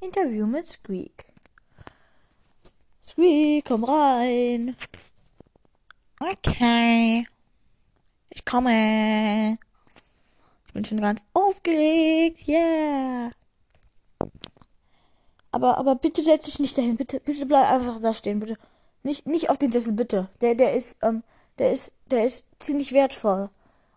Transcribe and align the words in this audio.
Interview 0.00 0.46
mit 0.46 0.68
Squeak. 0.68 1.26
Squeak, 3.02 3.64
komm 3.64 3.84
rein. 3.84 4.76
Okay. 6.20 7.26
Ich 8.30 8.44
komme. 8.44 9.58
Ich 10.66 10.72
bin 10.72 10.84
schon 10.84 10.98
ganz 10.98 11.20
aufgeregt. 11.32 12.46
Yeah. 12.46 13.30
Aber, 15.50 15.78
aber 15.78 15.94
bitte 15.94 16.22
setz 16.22 16.44
dich 16.44 16.58
nicht 16.58 16.76
dahin. 16.76 16.96
Bitte, 16.96 17.20
bitte 17.20 17.46
bleib 17.46 17.70
einfach 17.70 18.00
da 18.00 18.12
stehen. 18.12 18.40
Bitte. 18.40 18.58
Nicht, 19.02 19.26
nicht 19.26 19.48
auf 19.48 19.56
den 19.56 19.72
Sessel, 19.72 19.92
bitte. 19.92 20.28
Der, 20.40 20.54
der 20.54 20.74
ist, 20.74 20.98
ähm, 21.02 21.22
der 21.58 21.72
ist, 21.72 21.92
der 22.10 22.26
ist 22.26 22.44
ziemlich 22.58 22.92
wertvoll. 22.92 23.48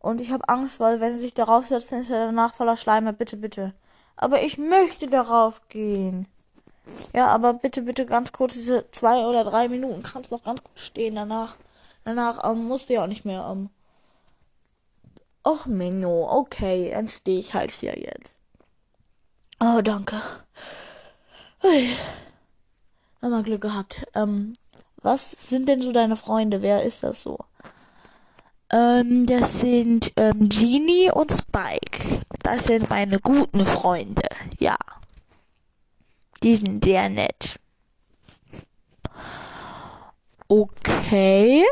Und 0.00 0.20
ich 0.20 0.32
habe 0.32 0.48
Angst, 0.48 0.80
weil 0.80 1.00
wenn 1.00 1.14
sie 1.14 1.20
sich 1.20 1.34
darauf 1.34 1.66
setzt, 1.66 1.92
dann 1.92 2.00
ist 2.00 2.10
er 2.10 2.26
danach 2.26 2.54
voller 2.54 2.76
Schleime. 2.76 3.12
Bitte, 3.12 3.36
bitte. 3.36 3.72
Aber 4.16 4.42
ich 4.42 4.58
möchte 4.58 5.08
darauf 5.08 5.68
gehen. 5.68 6.26
Ja, 7.12 7.28
aber 7.28 7.54
bitte, 7.54 7.82
bitte 7.82 8.06
ganz 8.06 8.32
kurz, 8.32 8.54
diese 8.54 8.90
zwei 8.92 9.26
oder 9.26 9.44
drei 9.44 9.68
Minuten 9.68 10.02
kannst 10.02 10.30
noch 10.30 10.44
ganz 10.44 10.62
gut 10.62 10.78
stehen. 10.78 11.16
Danach, 11.16 11.56
danach 12.04 12.48
ähm, 12.50 12.64
musst 12.66 12.88
du 12.88 12.94
ja 12.94 13.02
auch 13.02 13.08
nicht 13.08 13.24
mehr. 13.24 13.46
Ähm. 13.50 13.70
Och, 15.46 15.66
Menno, 15.66 16.28
okay, 16.30 16.90
dann 16.92 17.08
stehe 17.08 17.38
ich 17.38 17.54
halt 17.54 17.70
hier 17.70 17.98
jetzt. 17.98 18.38
Oh, 19.60 19.80
danke. 19.82 20.20
Hey. 21.58 21.90
Haben 23.22 23.42
Glück 23.42 23.62
gehabt. 23.62 24.06
Ähm, 24.14 24.54
was 25.02 25.30
sind 25.30 25.68
denn 25.68 25.82
so 25.82 25.92
deine 25.92 26.16
Freunde? 26.16 26.62
Wer 26.62 26.82
ist 26.82 27.02
das 27.02 27.22
so? 27.22 27.38
Ähm, 28.70 29.26
das 29.26 29.60
sind 29.60 30.12
ähm, 30.16 30.48
Genie 30.48 31.10
und 31.12 31.32
Spike. 31.32 32.22
Das 32.46 32.66
sind 32.66 32.88
meine 32.88 33.18
guten 33.18 33.66
Freunde. 33.66 34.22
Ja. 34.60 34.76
Die 36.44 36.54
sind 36.54 36.84
sehr 36.84 37.08
nett. 37.08 37.58
Okay. 40.46 41.64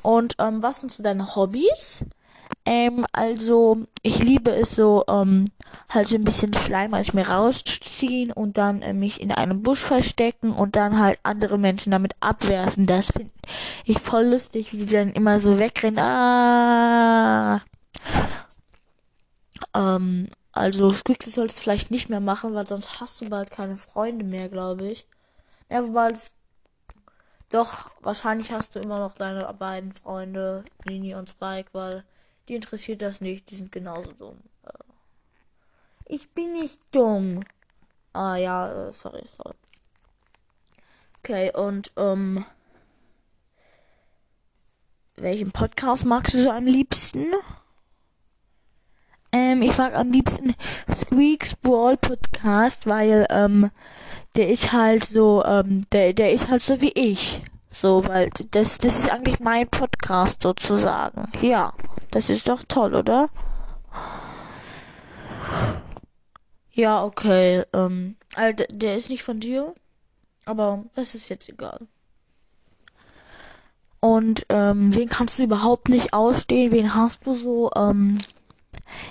Und 0.00 0.36
ähm, 0.38 0.62
was 0.62 0.80
sind 0.80 0.92
so 0.92 1.02
deine 1.02 1.36
Hobbys? 1.36 2.06
Ähm, 2.64 3.04
also 3.12 3.84
ich 4.00 4.18
liebe 4.18 4.50
es 4.50 4.74
so, 4.74 5.04
ähm, 5.08 5.44
halt 5.90 6.08
so 6.08 6.16
ein 6.16 6.24
bisschen 6.24 6.54
Schleim 6.54 6.94
aus 6.94 7.12
mir 7.12 7.28
rauszuziehen 7.28 8.32
und 8.32 8.56
dann 8.56 8.80
äh, 8.80 8.94
mich 8.94 9.20
in 9.20 9.30
einem 9.30 9.62
Busch 9.62 9.80
verstecken 9.80 10.52
und 10.52 10.74
dann 10.74 10.98
halt 10.98 11.18
andere 11.22 11.58
Menschen 11.58 11.90
damit 11.90 12.14
abwerfen. 12.20 12.86
Das 12.86 13.08
finde 13.08 13.30
ich 13.84 13.98
voll 13.98 14.24
lustig, 14.24 14.72
wie 14.72 14.86
die 14.86 14.94
dann 14.94 15.12
immer 15.12 15.38
so 15.38 15.58
wegrennen. 15.58 15.98
Ah. 15.98 17.60
Ähm, 19.74 20.28
also 20.52 20.92
Squeaky 20.92 21.30
sollst 21.30 21.58
du 21.58 21.62
vielleicht 21.62 21.90
nicht 21.90 22.08
mehr 22.08 22.20
machen, 22.20 22.54
weil 22.54 22.66
sonst 22.66 23.00
hast 23.00 23.20
du 23.20 23.28
bald 23.28 23.50
keine 23.50 23.76
Freunde 23.76 24.24
mehr, 24.24 24.48
glaube 24.48 24.86
ich. 24.86 25.06
Ja, 25.70 25.84
wobei 25.84 26.12
doch, 27.50 27.90
wahrscheinlich 28.00 28.52
hast 28.52 28.74
du 28.74 28.80
immer 28.80 28.98
noch 28.98 29.14
deine 29.14 29.52
beiden 29.54 29.92
Freunde, 29.92 30.64
Nini 30.84 31.14
und 31.14 31.30
Spike, 31.30 31.70
weil 31.72 32.04
die 32.48 32.54
interessiert 32.54 33.02
das 33.02 33.20
nicht, 33.20 33.50
die 33.50 33.56
sind 33.56 33.72
genauso 33.72 34.12
dumm. 34.12 34.38
Äh, 34.64 34.70
ich 36.06 36.30
bin 36.30 36.52
nicht 36.52 36.80
dumm. 36.90 37.44
Ah 38.12 38.36
ja, 38.36 38.88
äh, 38.88 38.92
sorry, 38.92 39.24
sorry. 39.36 39.54
Okay, 41.20 41.52
und 41.56 41.92
ähm, 41.96 42.44
welchen 45.16 45.52
Podcast 45.52 46.04
magst 46.04 46.34
du 46.34 46.42
so 46.42 46.50
am 46.50 46.66
liebsten? 46.66 47.32
Ähm, 49.34 49.62
ich 49.62 49.76
mag 49.76 49.96
am 49.96 50.12
liebsten 50.12 50.54
Squeaks 50.94 51.56
Brawl 51.56 51.96
Podcast, 51.96 52.86
weil 52.86 53.26
ähm, 53.30 53.68
der 54.36 54.48
ist 54.48 54.72
halt 54.72 55.04
so, 55.04 55.44
ähm, 55.44 55.86
der, 55.90 56.12
der 56.12 56.32
ist 56.32 56.48
halt 56.48 56.62
so 56.62 56.80
wie 56.80 56.92
ich. 56.92 57.42
So, 57.68 58.06
weil 58.06 58.30
das, 58.52 58.78
das 58.78 59.00
ist 59.00 59.10
eigentlich 59.10 59.40
mein 59.40 59.66
Podcast 59.66 60.40
sozusagen. 60.40 61.32
Ja. 61.42 61.72
Das 62.12 62.30
ist 62.30 62.48
doch 62.48 62.62
toll, 62.68 62.94
oder? 62.94 63.28
Ja, 66.70 67.04
okay. 67.04 67.64
Ähm, 67.72 68.14
also 68.36 68.64
der 68.70 68.94
ist 68.94 69.10
nicht 69.10 69.24
von 69.24 69.40
dir, 69.40 69.74
aber 70.44 70.84
das 70.94 71.16
ist 71.16 71.28
jetzt 71.28 71.48
egal. 71.48 71.80
Und 73.98 74.46
ähm, 74.48 74.94
wen 74.94 75.08
kannst 75.08 75.40
du 75.40 75.42
überhaupt 75.42 75.88
nicht 75.88 76.12
ausstehen? 76.12 76.70
Wen 76.70 76.94
hast 76.94 77.26
du 77.26 77.34
so? 77.34 77.72
Ähm, 77.74 78.18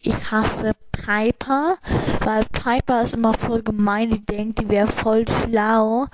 ich 0.00 0.30
hasse 0.30 0.72
Piper, 0.92 1.76
weil 2.20 2.44
Piper 2.52 3.02
ist 3.02 3.14
immer 3.14 3.34
voll 3.34 3.62
gemein, 3.62 4.10
die 4.10 4.24
denkt, 4.24 4.60
die 4.60 4.68
wäre 4.68 4.86
voll 4.86 5.24
schlau 5.26 6.06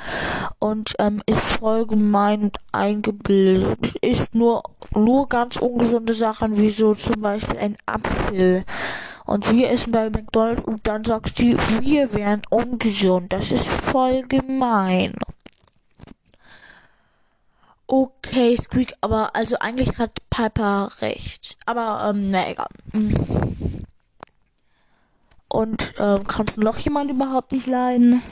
und 0.58 0.92
ähm, 0.98 1.22
ist 1.26 1.40
voll 1.40 1.86
gemein 1.86 2.42
und 2.44 2.56
eingebildet. 2.72 3.96
Ist 4.00 4.34
nur, 4.34 4.62
nur 4.94 5.28
ganz 5.28 5.56
ungesunde 5.56 6.12
Sachen, 6.12 6.58
wie 6.58 6.70
so 6.70 6.94
zum 6.94 7.20
Beispiel 7.20 7.58
ein 7.58 7.76
Apfel. 7.86 8.64
Und 9.26 9.52
wir 9.52 9.70
essen 9.70 9.92
bei 9.92 10.10
McDonalds 10.10 10.62
und 10.62 10.86
dann 10.86 11.04
sagt 11.04 11.36
sie, 11.36 11.56
wir 11.80 12.12
wären 12.14 12.42
ungesund. 12.50 13.32
Das 13.32 13.52
ist 13.52 13.66
voll 13.66 14.22
gemein. 14.22 15.14
Okay, 17.92 18.56
Squeak, 18.56 18.94
aber 19.00 19.34
also 19.34 19.56
eigentlich 19.58 19.98
hat 19.98 20.20
Piper 20.30 20.92
recht. 21.00 21.58
Aber, 21.66 22.08
ähm, 22.08 22.30
na 22.30 22.48
egal. 22.48 22.68
Mhm. 22.92 23.84
Und 25.48 25.94
ähm, 25.98 26.24
kannst 26.24 26.56
du 26.56 26.60
noch 26.60 26.78
jemand 26.78 27.10
überhaupt 27.10 27.50
nicht 27.50 27.66
leiden? 27.66 28.22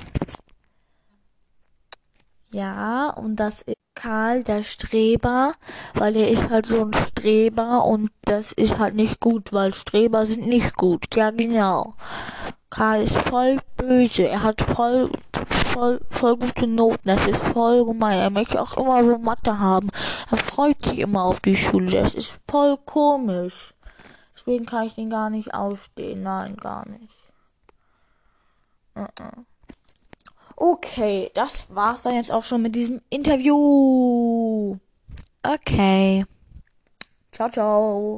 Ja, 2.50 3.10
und 3.10 3.34
das 3.34 3.62
ist 3.62 3.74
Karl, 3.96 4.44
der 4.44 4.62
Streber, 4.62 5.54
weil 5.94 6.14
er 6.14 6.30
ist 6.30 6.50
halt 6.50 6.66
so 6.66 6.84
ein 6.84 6.92
Streber 6.94 7.84
und 7.84 8.12
das 8.22 8.52
ist 8.52 8.78
halt 8.78 8.94
nicht 8.94 9.18
gut, 9.18 9.52
weil 9.52 9.74
Streber 9.74 10.24
sind 10.24 10.46
nicht 10.46 10.76
gut. 10.76 11.16
Ja, 11.16 11.32
genau. 11.32 11.96
Karl 12.70 13.02
ist 13.02 13.16
voll 13.16 13.58
böse. 13.76 14.28
Er 14.28 14.42
hat 14.42 14.60
voll, 14.60 15.10
voll, 15.48 16.00
voll 16.10 16.36
gute 16.36 16.66
Noten. 16.66 17.08
Das 17.08 17.26
ist 17.26 17.42
voll 17.42 17.84
gemein. 17.84 18.18
Er 18.18 18.30
möchte 18.30 18.60
auch 18.60 18.76
immer 18.76 19.02
so 19.02 19.18
Mathe 19.18 19.58
haben. 19.58 19.88
Er 20.30 20.36
freut 20.36 20.82
sich 20.84 20.98
immer 20.98 21.24
auf 21.24 21.40
die 21.40 21.56
Schule. 21.56 21.90
Das 21.90 22.14
ist 22.14 22.38
voll 22.48 22.76
komisch. 22.84 23.74
Deswegen 24.34 24.66
kann 24.66 24.86
ich 24.86 24.94
den 24.94 25.10
gar 25.10 25.30
nicht 25.30 25.54
ausstehen. 25.54 26.22
Nein, 26.22 26.56
gar 26.56 26.86
nicht. 26.88 27.14
Okay, 30.56 31.30
das 31.34 31.66
war's 31.68 32.02
dann 32.02 32.14
jetzt 32.14 32.32
auch 32.32 32.42
schon 32.42 32.62
mit 32.62 32.74
diesem 32.74 33.00
Interview. 33.10 34.76
Okay. 35.42 36.24
Ciao, 37.30 37.48
ciao. 37.48 38.16